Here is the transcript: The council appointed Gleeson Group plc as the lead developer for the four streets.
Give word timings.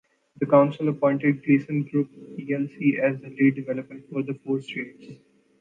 The 0.39 0.47
council 0.47 0.89
appointed 0.89 1.45
Gleeson 1.45 1.83
Group 1.83 2.09
plc 2.35 2.97
as 2.97 3.21
the 3.21 3.29
lead 3.29 3.53
developer 3.53 3.99
for 4.11 4.23
the 4.23 4.33
four 4.33 4.59
streets. 4.59 5.13